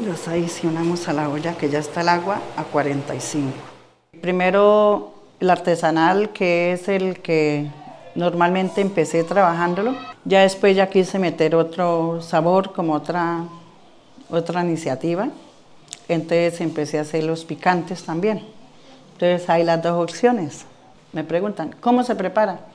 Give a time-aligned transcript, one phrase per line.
[0.00, 3.52] Los adicionamos a la olla que ya está el agua a 45.
[4.20, 7.70] Primero el artesanal que es el que
[8.14, 9.94] normalmente empecé trabajándolo.
[10.24, 13.44] Ya después ya quise meter otro sabor como otra,
[14.30, 15.28] otra iniciativa.
[16.08, 18.42] Entonces empecé a hacer los picantes también.
[19.12, 20.64] Entonces hay las dos opciones.
[21.12, 22.71] Me preguntan, ¿cómo se prepara?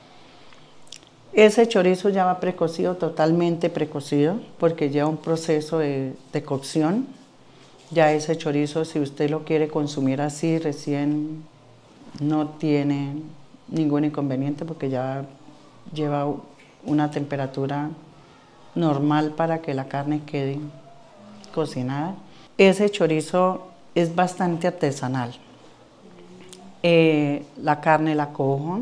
[1.32, 7.06] Ese chorizo ya va precocido, totalmente precocido, porque lleva un proceso de, cocción.
[7.90, 11.44] Ya ese chorizo, si usted lo quiere consumir así, recién,
[12.20, 13.14] no tiene
[13.68, 15.26] ningún inconveniente porque ya
[15.92, 16.26] lleva
[16.84, 17.90] una temperatura
[18.74, 20.58] normal para que la carne quede
[21.54, 22.14] cocinada.
[22.56, 25.34] Ese chorizo es bastante artesanal.
[26.82, 28.80] Eh, la carne la cojo,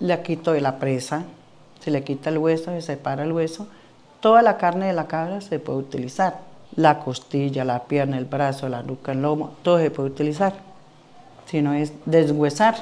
[0.00, 1.24] la quito de la presa,
[1.84, 3.66] se le quita el hueso, se separa el hueso.
[4.20, 6.40] Toda la carne de la cabra se puede utilizar.
[6.76, 10.54] La costilla, la pierna, el brazo, la nuca, el lomo, todo se puede utilizar.
[11.44, 12.74] Si no es deshuesar.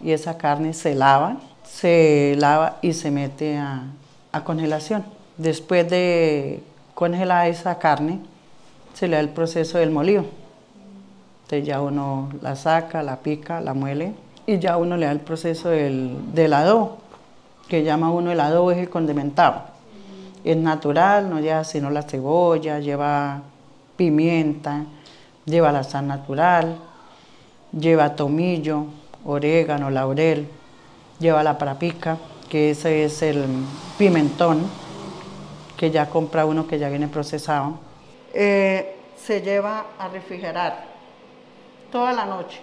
[0.00, 3.82] Y esa carne se lava, se lava y se mete a,
[4.44, 5.04] congelación.
[5.36, 6.62] Después de
[6.94, 8.20] congelar esa carne,
[8.94, 10.24] se le da el proceso del molido.
[11.42, 14.14] Entonces ya uno la saca, la pica, la muele
[14.46, 16.52] y ya uno le da el proceso del, del
[17.68, 19.62] que llama uno el adobo es el condimentado.
[20.44, 23.42] Es natural, no lleva sino la cebolla, lleva
[23.96, 24.84] pimienta,
[25.44, 26.78] lleva la sal natural,
[27.72, 28.84] lleva tomillo,
[29.24, 30.48] orégano, laurel,
[31.18, 33.44] lleva la parapica, que ese es el
[33.98, 34.62] pimentón,
[35.76, 37.78] que ya compra uno que ya viene procesado.
[38.32, 40.84] Eh, se lleva a refrigerar
[41.90, 42.60] toda la noche.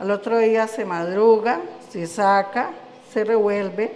[0.00, 2.70] Al otro día se madruga, se saca,
[3.12, 3.92] se revuelve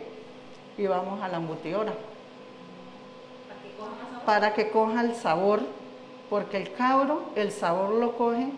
[0.77, 1.93] y vamos a la embutidora.
[4.27, 5.61] Para que coja el sabor,
[6.31, 8.49] porque el cabro, el sabor lo coge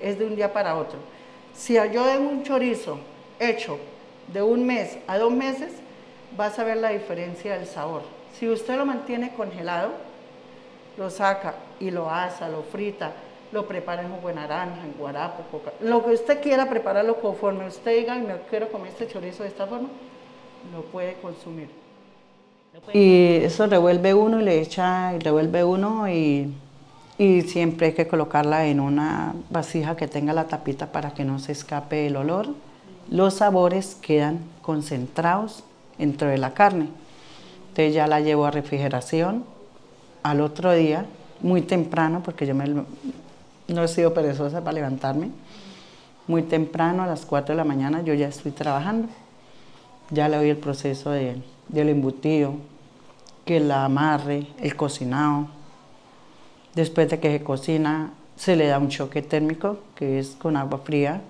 [0.00, 0.98] es de un día para otro.
[1.54, 2.98] Si yo un chorizo
[3.38, 3.78] hecho
[4.32, 5.72] de un mes a dos meses,
[6.36, 8.02] vas a ver la diferencia del sabor.
[8.38, 9.92] Si usted lo mantiene congelado,
[10.96, 13.12] lo saca y lo asa, lo frita,
[13.52, 17.66] lo prepara en jugo de naranja, en guarapo, coca, lo que usted quiera prepararlo conforme
[17.66, 19.88] usted diga, me quiero comer este chorizo de esta forma,
[20.72, 21.68] lo puede consumir.
[22.92, 26.52] Y eso revuelve uno y le echa, y revuelve uno y,
[27.18, 31.38] y siempre hay que colocarla en una vasija que tenga la tapita para que no
[31.38, 32.48] se escape el olor.
[33.10, 35.64] Los sabores quedan concentrados
[35.96, 36.88] dentro de la carne.
[37.68, 39.44] Entonces ya la llevo a refrigeración.
[40.22, 41.06] Al otro día,
[41.40, 42.64] muy temprano, porque yo me,
[43.68, 45.30] no he sido perezosa para levantarme,
[46.26, 49.08] muy temprano, a las 4 de la mañana, yo ya estoy trabajando.
[50.10, 52.54] Ya le doy el proceso de, del embutido,
[53.44, 55.48] que la amarre, el cocinado.
[56.74, 60.80] Después de que se cocina, se le da un choque térmico, que es con agua
[60.84, 61.22] fría,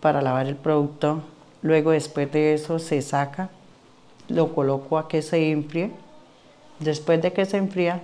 [0.00, 1.22] para lavar el producto.
[1.62, 3.50] Luego, después de eso, se saca,
[4.28, 5.92] lo coloco a que se enfríe.
[6.80, 8.02] Después de que se enfría,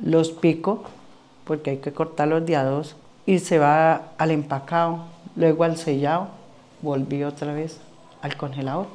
[0.00, 0.84] los pico,
[1.44, 2.96] porque hay que cortarlos de a dos,
[3.26, 5.04] y se va al empacado,
[5.36, 6.28] luego al sellado,
[6.82, 7.78] volví otra vez
[8.22, 8.86] al congelador.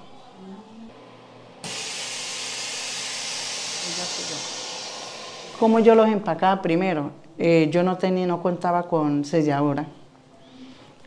[5.59, 9.87] Como yo los empacaba primero, eh, yo no tenía, no contaba con selladora.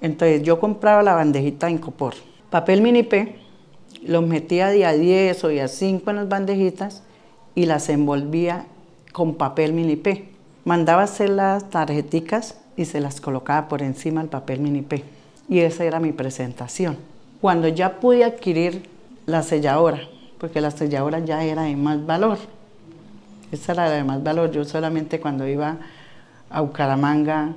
[0.00, 2.14] Entonces yo compraba la bandejita en copor.
[2.50, 3.38] Papel mini P,
[4.02, 7.02] los metía de a 10 o de a 5 en las bandejitas
[7.54, 8.66] y las envolvía
[9.12, 10.30] con papel mini P.
[10.68, 15.02] Mandaba hacer las tarjeticas y se las colocaba por encima del papel mini P.
[15.48, 16.98] Y esa era mi presentación.
[17.40, 18.82] Cuando ya pude adquirir
[19.24, 20.02] la selladora,
[20.36, 22.36] porque la selladora ya era de más valor.
[23.50, 24.50] Esa era de más valor.
[24.50, 25.78] Yo solamente cuando iba
[26.50, 27.54] a Bucaramanga,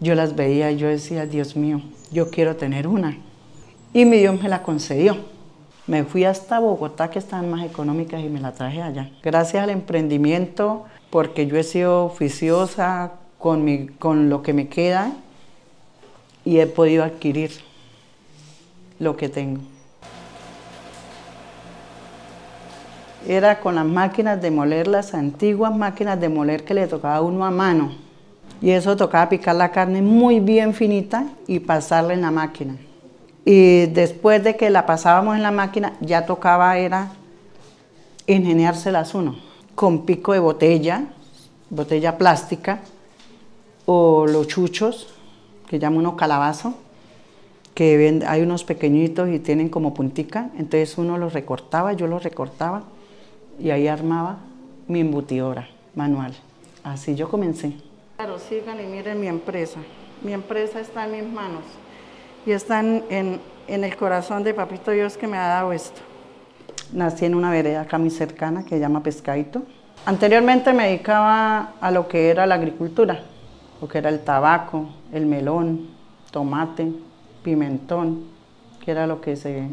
[0.00, 3.18] yo las veía y yo decía, Dios mío, yo quiero tener una.
[3.92, 5.18] Y mi Dios me la concedió.
[5.86, 9.10] Me fui hasta Bogotá, que están más económicas, y me la traje allá.
[9.22, 15.12] Gracias al emprendimiento, porque yo he sido oficiosa con, con lo que me queda
[16.44, 17.52] y he podido adquirir
[18.98, 19.60] lo que tengo.
[23.28, 27.22] Era con las máquinas de moler, las antiguas máquinas de moler que le tocaba a
[27.22, 27.92] uno a mano.
[28.62, 32.76] Y eso tocaba picar la carne muy bien finita y pasarla en la máquina.
[33.48, 37.12] Y después de que la pasábamos en la máquina, ya tocaba era
[38.26, 39.36] ingeniárselas uno,
[39.76, 41.04] con pico de botella,
[41.70, 42.80] botella plástica,
[43.84, 45.14] o los chuchos,
[45.68, 46.74] que llama uno calabazo,
[47.72, 52.82] que hay unos pequeñitos y tienen como puntica, entonces uno los recortaba, yo los recortaba
[53.60, 54.40] y ahí armaba
[54.88, 56.34] mi embutidora manual.
[56.82, 57.74] así yo comencé.
[58.16, 59.78] Claro, sigan y miren mi empresa.
[60.24, 61.62] Mi empresa está en mis manos
[62.46, 66.00] y está en, en el corazón de Papito Dios que me ha dado esto.
[66.92, 69.64] Nací en una vereda acá muy cercana que se llama Pescadito.
[70.04, 73.24] Anteriormente me dedicaba a lo que era la agricultura,
[73.80, 75.88] lo que era el tabaco, el melón,
[76.30, 76.92] tomate,
[77.42, 78.24] pimentón,
[78.84, 79.68] que era lo que se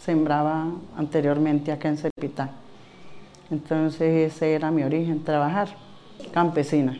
[0.00, 0.66] sembraba
[0.96, 2.50] anteriormente acá en Cepitá.
[3.52, 5.68] Entonces ese era mi origen, trabajar,
[6.32, 6.98] campesina,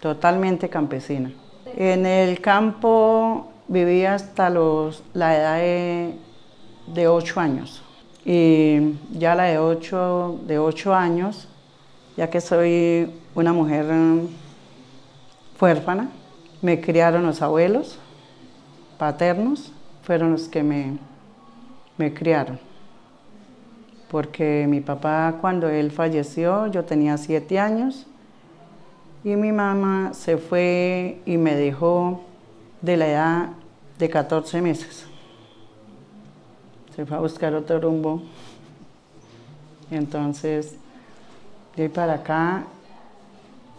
[0.00, 1.30] totalmente campesina.
[1.76, 6.14] En el campo vivía hasta los, la edad de,
[6.86, 7.82] de 8 años.
[8.24, 11.48] Y ya la de 8, de 8 años,
[12.16, 13.86] ya que soy una mujer
[15.60, 16.10] huérfana,
[16.60, 17.98] me criaron los abuelos
[18.98, 19.72] paternos,
[20.02, 20.98] fueron los que me,
[21.96, 22.58] me criaron.
[24.10, 28.06] Porque mi papá cuando él falleció, yo tenía 7 años
[29.22, 32.22] y mi mamá se fue y me dejó
[32.82, 33.48] de la edad
[33.98, 35.04] de 14 meses.
[36.94, 38.22] Se fue a buscar otro rumbo.
[39.90, 40.74] Entonces,
[41.76, 42.64] de para acá,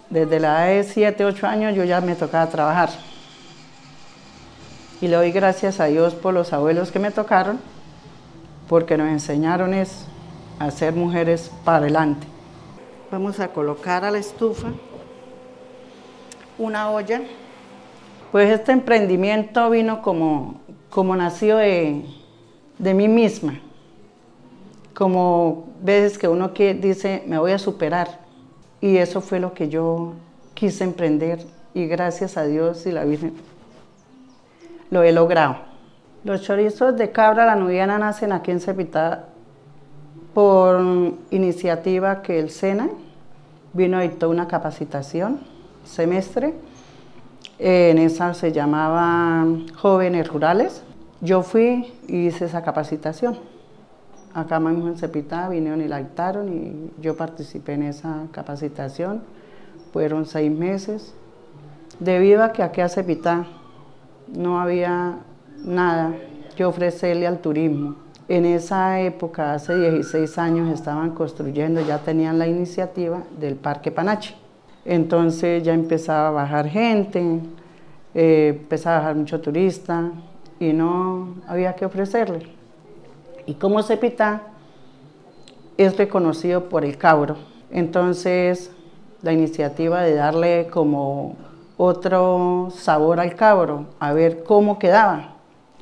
[0.10, 2.90] desde la edad de 7, 8 años, yo ya me tocaba trabajar.
[5.02, 7.60] Y le doy gracias a Dios por los abuelos que me tocaron,
[8.68, 10.06] porque nos enseñaron es
[10.60, 12.28] a ser mujeres para adelante.
[13.12, 14.68] Vamos a colocar a la estufa
[16.58, 17.22] una olla
[18.32, 22.04] pues este emprendimiento vino como, como nació de,
[22.78, 23.60] mí misma.
[24.94, 28.20] Como veces que uno que dice, me voy a superar.
[28.82, 30.14] Y eso fue lo que yo
[30.54, 31.40] quise emprender
[31.74, 33.34] y gracias a Dios y la Virgen
[34.90, 35.58] lo he logrado.
[36.24, 39.26] Los chorizos de cabra la nubiana nacen aquí en Cepitá
[40.34, 40.82] por
[41.32, 42.90] iniciativa que el SENA
[43.74, 45.40] vino a dictar una capacitación
[45.86, 46.54] semestre
[47.58, 49.46] en esa se llamaba
[49.76, 50.84] Jóvenes Rurales.
[51.22, 53.38] Yo fui y hice esa capacitación.
[54.34, 59.22] Acá mismo en Cepitá vinieron y la dictaron y yo participé en esa capacitación.
[59.92, 61.14] Fueron seis meses.
[62.00, 63.46] Debido a que aquí a Cepitá
[64.28, 65.18] no había
[65.66, 66.14] nada
[66.56, 67.96] que ofrecerle al turismo.
[68.30, 74.36] En esa época, hace 16 años, estaban construyendo, ya tenían la iniciativa del Parque Panache.
[74.86, 77.42] Entonces ya empezaba a bajar gente,
[78.14, 80.12] eh, empezaba a bajar mucho turista
[80.60, 82.48] y no había que ofrecerle.
[83.46, 84.44] Y como Cepita
[85.78, 87.38] es reconocido por el cabro,
[87.72, 88.72] entonces
[89.22, 91.36] la iniciativa de darle como
[91.78, 95.36] otro sabor al cabro, a ver cómo quedaba,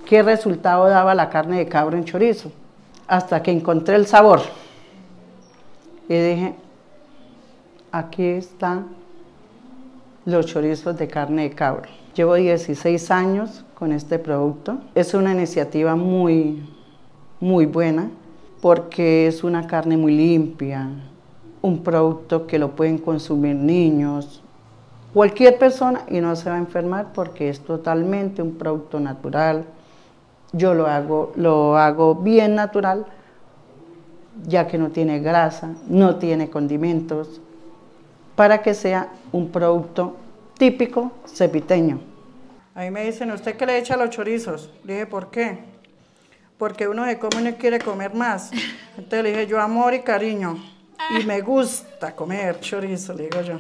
[0.05, 2.51] qué resultado daba la carne de cabro en chorizo,
[3.07, 4.41] hasta que encontré el sabor.
[6.07, 6.55] Y dije,
[7.92, 8.88] aquí están
[10.25, 11.89] los chorizos de carne de cabro.
[12.16, 14.80] Llevo 16 años con este producto.
[14.95, 16.68] Es una iniciativa muy,
[17.39, 18.10] muy buena
[18.62, 20.89] porque es una carne muy limpia,
[21.62, 24.42] un producto que lo pueden consumir niños,
[25.13, 29.66] cualquier persona y no se va a enfermar porque es totalmente un producto natural.
[30.54, 33.06] Yo lo hago, lo hago bien natural,
[34.45, 37.42] ya que no tiene grasa, no tiene condimentos,
[38.38, 40.16] para que sea un producto
[40.60, 42.00] típico cepiteño.
[42.75, 44.70] Ahí me dicen, ¿usted qué le echa a los chorizos?
[44.84, 45.58] Le dije, ¿por qué?
[46.60, 48.51] Porque uno de come y no quiere comer más.
[48.96, 50.63] Entonces le dije, yo amor y cariño.
[51.20, 53.58] Y me gusta comer chorizo, le digo yo.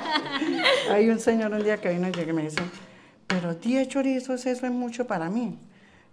[0.90, 2.62] Hay un señor un día que vino y me dice,
[3.26, 5.58] pero 10 chorizos, eso es mucho para mí.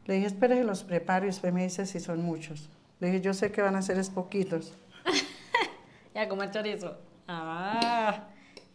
[0.06, 2.70] Le dije, espere que los preparo y usted me dice si son muchos.
[3.00, 4.74] Le dije, yo sé que van a ser es poquitos.
[6.14, 7.09] ya, comer chorizo.
[7.32, 8.24] Ah,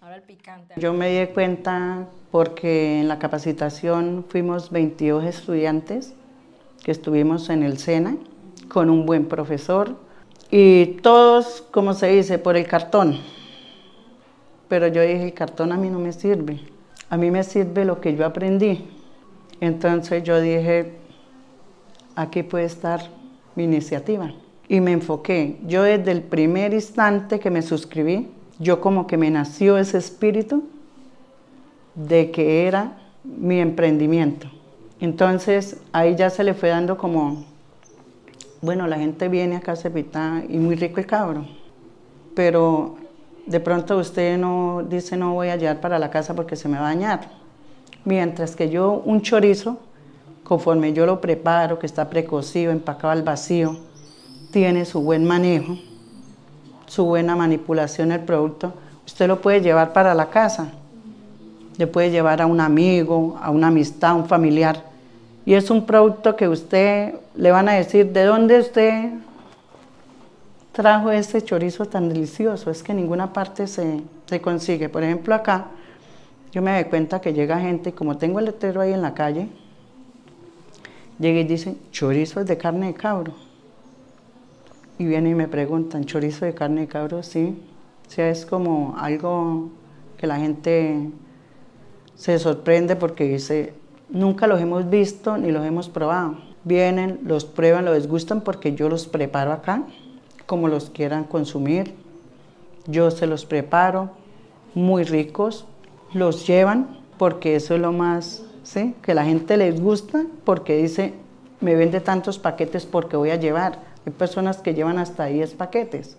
[0.00, 0.74] ahora el picante.
[0.76, 6.14] Yo me di cuenta porque en la capacitación fuimos 22 estudiantes
[6.84, 8.16] que estuvimos en el SENA
[8.68, 9.96] con un buen profesor
[10.52, 13.18] y todos, como se dice, por el cartón.
[14.68, 16.60] Pero yo dije, el cartón a mí no me sirve.
[17.10, 18.88] A mí me sirve lo que yo aprendí.
[19.60, 20.94] Entonces yo dije,
[22.14, 23.00] aquí puede estar
[23.56, 24.32] mi iniciativa.
[24.68, 25.58] Y me enfoqué.
[25.66, 30.64] Yo desde el primer instante que me suscribí, yo como que me nació ese espíritu
[31.94, 34.48] de que era mi emprendimiento.
[35.00, 37.44] Entonces ahí ya se le fue dando como,
[38.60, 41.46] bueno, la gente viene acá a Cepitá y muy rico el cabro,
[42.34, 42.96] pero
[43.46, 46.78] de pronto usted no dice no voy a llevar para la casa porque se me
[46.78, 47.30] va a dañar.
[48.04, 49.78] Mientras que yo un chorizo,
[50.42, 53.78] conforme yo lo preparo, que está precocido, empacado al vacío,
[54.50, 55.78] tiene su buen manejo,
[56.86, 58.74] su buena manipulación del producto,
[59.06, 60.68] usted lo puede llevar para la casa,
[61.76, 64.82] le puede llevar a un amigo, a una amistad, a un familiar.
[65.46, 69.10] Y es un producto que usted le van a decir, ¿de dónde usted
[70.72, 72.70] trajo ese chorizo tan delicioso?
[72.70, 74.88] Es que en ninguna parte se, se consigue.
[74.88, 75.66] Por ejemplo, acá
[76.52, 79.48] yo me doy cuenta que llega gente, como tengo el letrero ahí en la calle,
[81.18, 83.34] llega y dice, chorizo de carne de cabro.
[84.98, 87.22] Y vienen y me preguntan, ¿chorizo de carne de cabro?
[87.22, 87.60] Sí.
[88.06, 89.70] Sea, es como algo
[90.16, 91.10] que la gente
[92.14, 93.74] se sorprende porque dice,
[94.08, 96.38] nunca los hemos visto ni los hemos probado.
[96.64, 99.82] Vienen, los prueban, los gustan porque yo los preparo acá,
[100.46, 101.94] como los quieran consumir.
[102.86, 104.10] Yo se los preparo,
[104.74, 105.66] muy ricos,
[106.12, 108.94] los llevan porque eso es lo más, ¿sí?
[109.02, 111.14] Que la gente les gusta porque dice,
[111.60, 113.93] me vende tantos paquetes porque voy a llevar.
[114.06, 116.16] Hay personas que llevan hasta 10 paquetes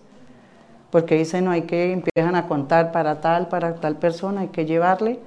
[0.95, 4.65] porque dicen, no hay que, empiezan a contar para tal, para tal persona, hay que
[4.65, 5.19] llevarle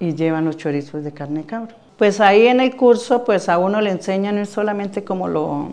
[0.00, 1.74] y llevan los chorizos de carne de cabro.
[1.98, 5.72] Pues ahí en el curso, pues a uno le enseñan no es solamente como lo,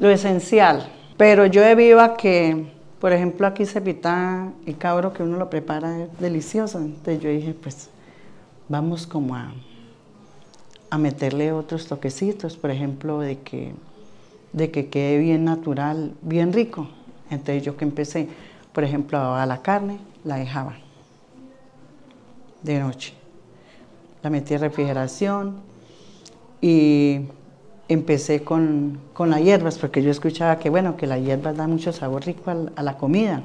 [0.00, 2.66] lo esencial, pero yo he viva que,
[3.00, 6.78] por ejemplo, aquí se pita el cabro que uno lo prepara es delicioso.
[6.78, 7.90] Entonces yo dije, pues
[8.68, 9.52] vamos como a,
[10.90, 13.72] a meterle otros toquecitos, por ejemplo, de que,
[14.52, 16.88] de que quede bien natural, bien rico.
[17.30, 18.28] Entonces yo que empecé,
[18.72, 20.76] por ejemplo, a la carne, la dejaba
[22.62, 23.14] de noche
[24.26, 25.56] la metí en refrigeración
[26.60, 27.20] y
[27.86, 31.92] empecé con, con, las hierbas, porque yo escuchaba que, bueno, que la hierba da mucho
[31.92, 33.44] sabor rico a, la comida.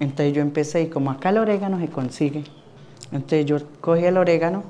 [0.00, 2.42] Entonces yo empecé, y como acá el orégano se consigue,
[3.12, 4.64] entonces yo cogía el orégano,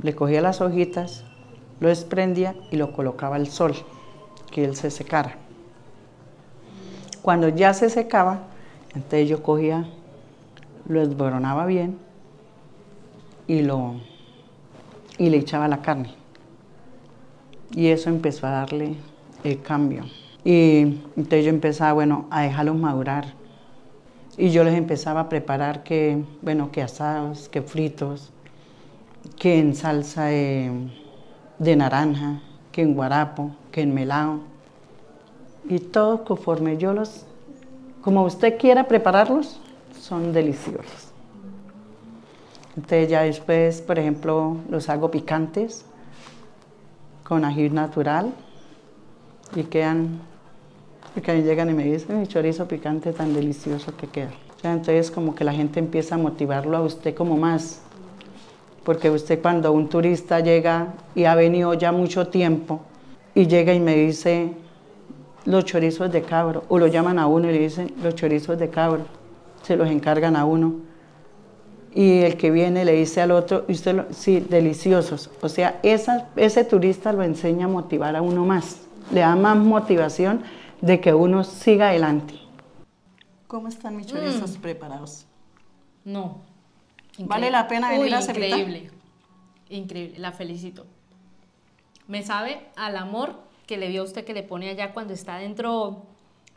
[0.00, 1.24] le cogía las hojitas,
[1.78, 3.74] lo desprendía y lo colocaba al sol,
[4.50, 5.36] que él se secara.
[7.22, 8.40] Cuando ya se secaba,
[8.94, 9.86] entonces yo cogía,
[10.88, 11.98] lo esboronaba bien
[13.46, 14.00] y lo,
[15.18, 16.14] y le echaba la carne.
[17.72, 18.96] Y eso empezó a darle
[19.44, 20.04] el cambio.
[20.44, 23.34] Y entonces yo empezaba, bueno, a dejarlos madurar.
[24.36, 28.32] Y yo les empezaba a preparar que, bueno, que asados, que fritos,
[29.38, 30.88] que en salsa de,
[31.58, 32.40] de naranja,
[32.72, 34.40] que en guarapo, que en melado.
[35.68, 37.24] Y todo conforme yo los,
[38.02, 39.60] como usted quiera prepararlos,
[40.00, 41.10] son deliciosos.
[42.76, 45.84] Entonces ya después, por ejemplo, los hago picantes
[47.24, 48.32] con ají natural
[49.54, 50.20] y quedan,
[51.14, 54.30] porque llegan y me dicen, mi chorizo picante tan delicioso que queda.
[54.62, 57.82] entonces como que la gente empieza a motivarlo a usted como más,
[58.84, 62.80] porque usted cuando un turista llega y ha venido ya mucho tiempo
[63.34, 64.52] y llega y me dice
[65.44, 68.68] los chorizos de cabro, o lo llaman a uno y le dicen los chorizos de
[68.68, 69.04] cabro,
[69.62, 70.90] se los encargan a uno
[71.92, 75.30] y el que viene le dice al otro, usted sí, deliciosos.
[75.40, 78.80] O sea, esa, ese turista lo enseña a motivar a uno más,
[79.12, 80.42] le da más motivación
[80.80, 82.34] de que uno siga adelante.
[83.46, 84.60] ¿Cómo están mis chorizos mm.
[84.60, 85.26] preparados?
[86.04, 86.38] No.
[87.26, 88.46] ¿Vale la pena venir a Cepita?
[88.46, 88.90] Increíble,
[89.68, 90.86] increíble, la felicito.
[92.08, 96.06] Me sabe al amor que le vio usted que le pone allá cuando está dentro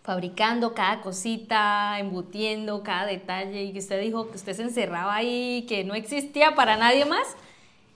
[0.04, 5.66] fabricando cada cosita, embutiendo cada detalle y que usted dijo que usted se encerraba ahí,
[5.68, 7.38] que no existía para nadie más,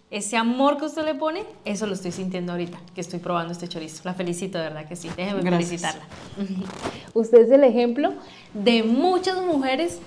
[0.10, 3.68] ese amor que usted le pone, eso lo estoy sintiendo ahorita, que estoy probando este
[3.68, 4.04] chorizo.
[4.06, 5.10] La felicito, de verdad que sí.
[5.18, 6.04] Déjeme felicitarla.
[7.14, 8.14] usted es el ejemplo
[8.54, 10.00] de muchas mujeres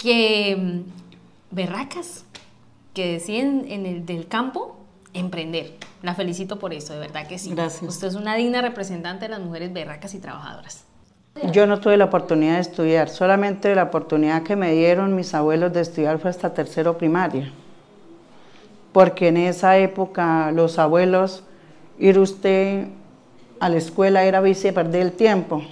[0.00, 0.82] que,
[1.50, 2.24] berracas,
[2.94, 4.76] que deciden en el del campo
[5.14, 5.76] emprender.
[6.02, 7.50] La felicito por eso, de verdad que sí.
[7.50, 7.82] Gracias.
[7.82, 10.84] Usted es una digna representante de las mujeres berracas y trabajadoras.
[11.52, 15.72] Yo no tuve la oportunidad de estudiar, solamente la oportunidad que me dieron mis abuelos
[15.72, 17.52] de estudiar fue hasta tercero primaria.
[18.92, 21.44] Porque en esa época los abuelos,
[21.98, 22.88] ir usted
[23.60, 25.62] a la escuela era irse perder el tiempo.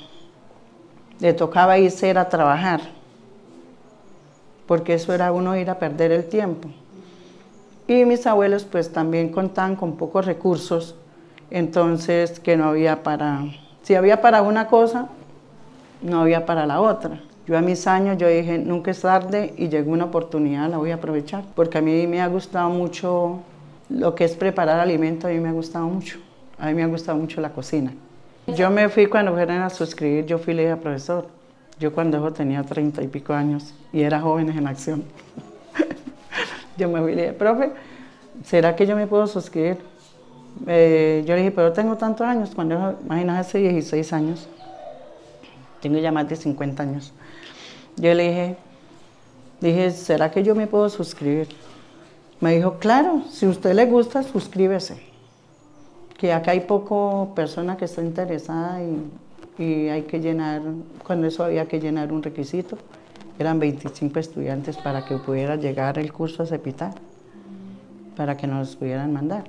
[1.18, 2.80] Le tocaba irse a trabajar.
[4.68, 6.68] Porque eso era uno ir a perder el tiempo.
[7.88, 10.94] Y mis abuelos pues también contaban con pocos recursos,
[11.50, 13.46] entonces que no había para,
[13.82, 15.08] si había para una cosa,
[16.02, 17.18] no había para la otra.
[17.46, 20.90] Yo a mis años yo dije, nunca es tarde y llegó una oportunidad, la voy
[20.90, 23.38] a aprovechar, porque a mí me ha gustado mucho
[23.88, 26.18] lo que es preparar alimentos, a mí me ha gustado mucho,
[26.58, 27.94] a mí me ha gustado mucho la cocina.
[28.46, 31.37] Yo me fui cuando fueron a suscribir, yo fui le profesor.
[31.78, 35.04] Yo cuando yo tenía treinta y pico años y era jóvenes en acción.
[36.76, 37.72] yo me fui y le dije, profe,
[38.44, 39.78] ¿será que yo me puedo suscribir?
[40.66, 44.48] Eh, yo le dije, pero tengo tantos años, cuando imagínate hace 16 años
[45.80, 47.12] tengo ya más de 50 años.
[47.96, 48.56] Yo le dije,
[49.60, 51.48] Dije, ¿será que yo me puedo suscribir?
[52.40, 55.02] Me dijo, claro, si a usted le gusta, suscríbese.
[56.16, 59.02] Que acá hay poco persona que está interesada y,
[59.58, 60.62] y hay que llenar,
[61.04, 62.78] cuando eso había que llenar un requisito.
[63.38, 66.92] Eran 25 estudiantes para que pudiera llegar el curso a Cepita,
[68.16, 69.44] para que nos pudieran mandar.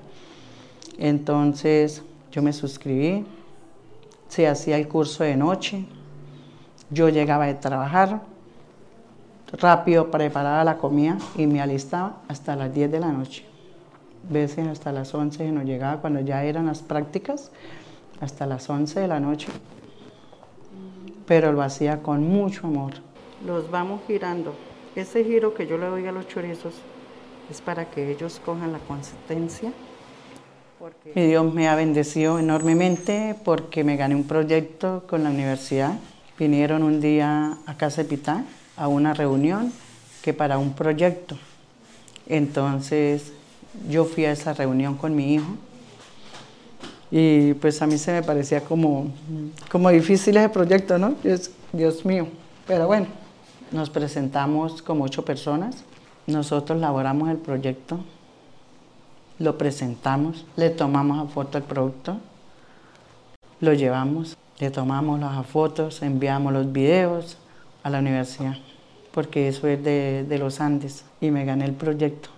[0.98, 3.26] Entonces yo me suscribí,
[4.28, 5.86] se hacía el curso de noche,
[6.92, 8.22] yo llegaba de trabajar,
[9.54, 13.46] rápido preparaba la comida y me alistaba hasta las 10 de la noche.
[14.30, 17.52] Veces hasta las 11 nos llegaba cuando ya eran las prácticas,
[18.20, 19.48] hasta las 11 de la noche.
[21.30, 22.94] Pero lo hacía con mucho amor.
[23.46, 24.56] Los vamos girando.
[24.96, 26.74] Ese giro que yo le doy a los chorizos
[27.52, 29.72] es para que ellos cojan la consistencia.
[31.14, 36.00] Y Dios me ha bendecido enormemente porque me gané un proyecto con la universidad.
[36.40, 38.44] Vinieron un día a Casa Pitá
[38.76, 39.72] a una reunión
[40.24, 41.38] que para un proyecto.
[42.28, 43.34] Entonces
[43.88, 45.58] yo fui a esa reunión con mi hijo
[47.12, 49.12] y pues a mí se me parecía como,
[49.72, 51.16] como difícil ese proyecto, ¿no?
[51.74, 52.28] Dios, mío.
[52.68, 53.08] Pero bueno,
[53.72, 55.84] nos presentamos como ocho personas,
[56.28, 58.00] nosotros elaboramos el proyecto,
[59.40, 62.18] lo presentamos, le tomamos a foto el producto,
[63.62, 67.38] lo llevamos, le tomamos las fotos, enviamos los videos
[67.84, 68.56] a la universidad
[69.12, 72.30] porque eso es de, los Andes, y me gané el proyecto.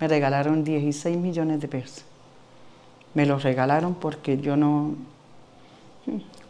[0.00, 2.04] Me regalaron 16 millones de pesos.
[3.14, 4.94] Me los regalaron porque yo no...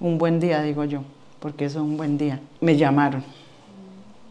[0.01, 1.03] Un buen día, digo yo,
[1.41, 2.41] porque eso es un buen día.
[2.61, 3.25] Me llamaron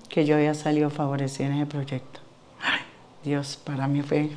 [0.09, 2.21] que yo había salido favorecido en ese proyecto.
[3.23, 4.29] Dios, para mí fue,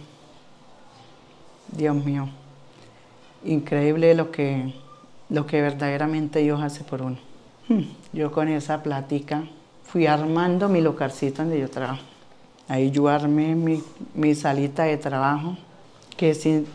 [1.68, 2.28] Dios mío,
[3.44, 4.75] increíble lo que,
[5.28, 7.18] lo que verdaderamente Dios hace por uno.
[8.12, 9.44] Yo con esa plática
[9.85, 12.02] fui armando mi localcito donde yo trabajo.
[12.66, 15.56] Ahí yo armé mi, salita de trabajo,
[16.16, 16.67] que sí,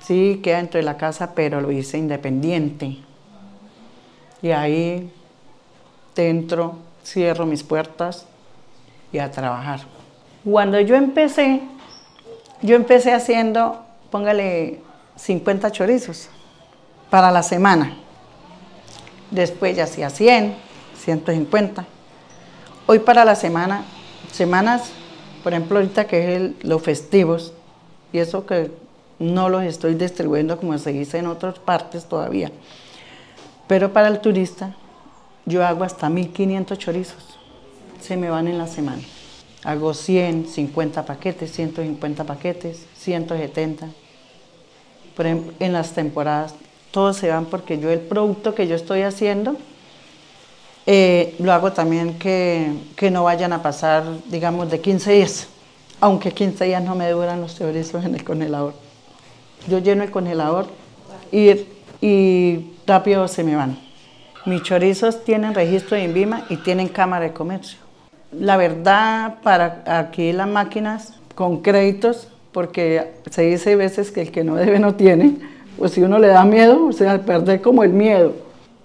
[0.00, 2.98] sí queda dentro de la casa, pero lo hice independiente.
[4.40, 5.12] Y ahí
[6.14, 8.26] dentro cierro mis puertas
[9.12, 9.80] y a trabajar.
[10.44, 11.62] Cuando yo empecé,
[12.62, 14.80] yo empecé haciendo, póngale
[15.16, 16.28] 50 chorizos
[17.10, 17.96] para la semana.
[19.30, 20.54] Después ya hacía 100,
[20.96, 21.84] 150.
[22.86, 23.84] Hoy para la semana,
[24.32, 24.90] semanas,
[25.42, 27.52] por ejemplo, ahorita que es los festivos,
[28.12, 28.70] y eso que
[29.18, 32.50] no los estoy distribuyendo como se dice en otras partes todavía.
[33.66, 34.74] Pero para el turista,
[35.46, 37.38] yo hago hasta 1500 chorizos.
[38.00, 39.02] Se me van en la semana.
[39.64, 43.88] Hago 100, 50 paquetes, 150 paquetes, 170.
[45.16, 46.54] Por ejemplo, en las temporadas,
[46.90, 49.56] todos se van porque yo el producto que yo estoy haciendo,
[50.86, 52.72] eh, lo hago también que,
[53.10, 55.46] no vayan a pasar, digamos, de 15 días,
[56.00, 58.74] aunque 15 días no me duran los chorizos en el congelador.
[59.68, 60.66] Yo lleno el congelador
[61.30, 61.50] y,
[62.00, 63.78] y rápido se me van.
[64.44, 67.78] Mis chorizos tienen registro de INVIMA y tienen cámara de comercio.
[68.32, 74.30] La verdad, para aquí las máquinas con créditos, porque se dice a veces que el
[74.32, 75.36] que no debe no tiene,
[75.78, 78.34] pues si uno le da miedo, o sea, perder como el miedo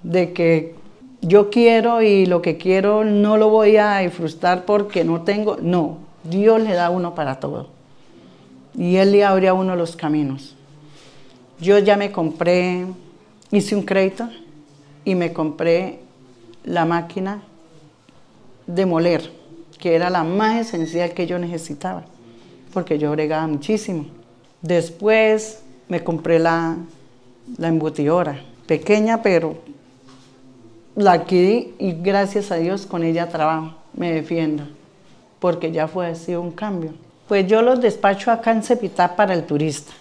[0.04, 0.76] de que
[1.22, 5.58] yo quiero y lo que quiero no lo voy a frustrar porque no tengo.
[5.62, 7.70] No, Dios le da uno para todo.
[8.78, 10.57] Y Él le abre a uno los caminos.
[11.60, 12.86] Yo ya me compré,
[13.52, 14.30] hice un crédito
[15.04, 16.00] y me compré
[16.64, 17.42] la máquina
[18.68, 19.32] de moler,
[19.80, 22.04] que era la más esencial que yo necesitaba,
[22.74, 24.06] porque yo bregaba muchísimo.
[24.62, 26.78] Después me compré la,
[27.58, 29.58] la embutidora, pequeña pero
[30.96, 34.64] la adquirí y gracias a Dios con ella trabajo, me defiendo,
[35.40, 36.94] porque ya fue así un cambio.
[37.28, 39.94] Pues yo los despacho acá en Cepitá para el turista,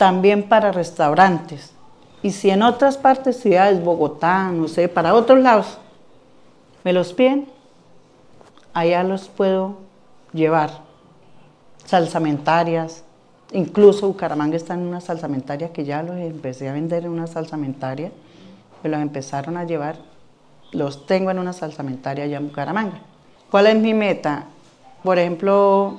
[0.00, 1.74] también para restaurantes.
[2.22, 5.76] Y si en otras partes, ciudades, Bogotá, no sé, para otros lados,
[6.84, 7.46] me los piden,
[8.72, 9.76] allá los puedo
[10.32, 10.70] llevar.
[11.84, 13.04] Salsamentarias,
[13.52, 18.10] incluso Bucaramanga está en una salsamentaria que ya los empecé a vender en una salsamentaria
[18.82, 19.96] me los empezaron a llevar,
[20.72, 23.02] los tengo en una salsamentaria allá en Bucaramanga.
[23.50, 24.46] ¿Cuál es mi meta?
[25.02, 25.98] Por ejemplo,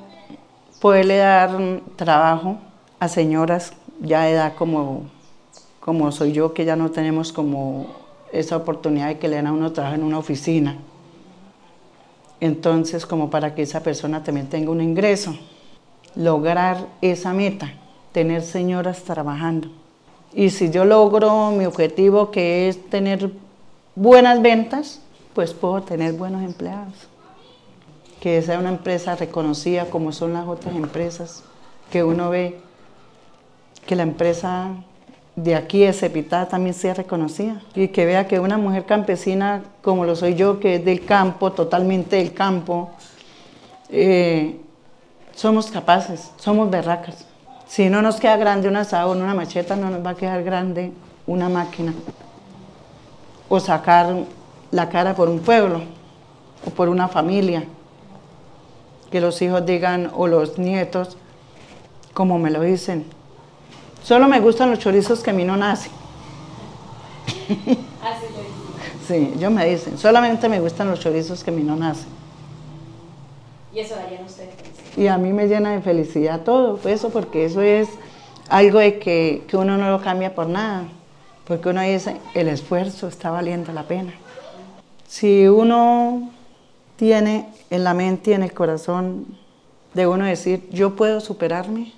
[0.79, 1.51] poderle dar
[1.97, 2.57] trabajo
[2.99, 5.03] a señoras ya edad como,
[5.79, 7.87] como soy yo, que ya no tenemos como
[8.31, 10.77] esa oportunidad de que le den a uno trabajo en una oficina.
[12.39, 15.35] Entonces, como para que esa persona también tenga un ingreso,
[16.15, 17.73] lograr esa meta,
[18.11, 19.69] tener señoras trabajando.
[20.33, 23.31] Y si yo logro mi objetivo, que es tener
[23.95, 25.01] buenas ventas,
[25.33, 27.07] pues puedo tener buenos empleados.
[28.19, 31.43] que sea una empresa reconocida como son las otras empresas,
[31.91, 32.59] que uno ve
[33.85, 34.69] que la empresa
[35.35, 40.05] de aquí de Cepitá también sea reconocida y que vea que una mujer campesina como
[40.05, 42.91] lo soy yo, que es del campo, totalmente del campo,
[43.89, 44.59] eh,
[45.33, 47.25] somos capaces, somos berracas.
[47.67, 50.91] Si no nos queda grande un asado, una macheta, no nos va a quedar grande
[51.25, 51.93] una máquina.
[53.47, 54.13] O sacar
[54.71, 55.81] la cara por un pueblo
[56.65, 57.65] o por una familia.
[59.09, 61.17] Que los hijos digan, o los nietos,
[62.13, 63.05] como me lo dicen,
[64.03, 65.91] Solo me gustan los chorizos que a mí no nacen.
[68.01, 68.25] Así
[69.07, 72.07] Sí, ellos me dicen, solamente me gustan los chorizos que a mí no nacen.
[73.73, 74.49] Y eso darían ustedes
[74.97, 77.89] Y a mí me llena de felicidad todo eso, porque eso es
[78.49, 80.85] algo de que, que uno no lo cambia por nada.
[81.45, 84.13] Porque uno dice, el esfuerzo está valiendo la pena.
[85.07, 86.31] Si uno
[86.95, 89.25] tiene en la mente y en el corazón
[89.93, 91.91] de uno decir, yo puedo superarme,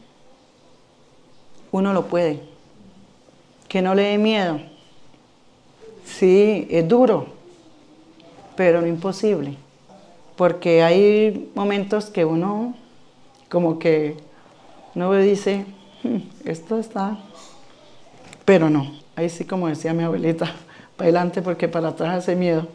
[1.74, 2.40] uno lo puede.
[3.68, 4.62] Que no le dé miedo.
[6.06, 7.26] Sí, es duro,
[8.56, 9.58] pero no imposible.
[10.38, 12.76] Porque hay momentos que uno
[13.50, 14.16] como que
[14.96, 15.66] no dice,
[16.04, 17.18] hmm, esto está,
[18.46, 18.92] pero no.
[19.16, 20.46] Ahí sí como decía mi abuelita,
[20.96, 22.68] para adelante porque para atrás hace miedo.